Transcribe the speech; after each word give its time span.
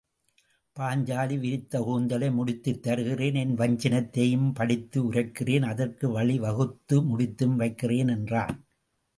பாஞ்சாலி 0.77 1.39
விரித்த 1.39 1.81
கூந்தலை 1.81 2.29
முடித்துத்தருகிறேன் 2.29 3.37
என் 3.37 3.53
வஞ்சினத்தையும்படித்து 3.57 4.97
உரைக் 4.97 5.37
கிறேன் 5.39 5.65
அதற்கு 5.65 6.09
வழி 6.09 6.39
வகுத்து 6.39 7.01
முடித்தும் 7.03 7.55
வைக்கிறேன் 7.55 8.07
என்றான். 8.07 8.55